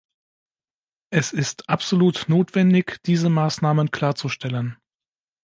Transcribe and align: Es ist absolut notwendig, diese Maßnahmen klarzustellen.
Es 1.11 1.31
ist 1.31 1.69
absolut 1.69 2.25
notwendig, 2.27 3.03
diese 3.05 3.29
Maßnahmen 3.29 3.91
klarzustellen. 3.91 4.77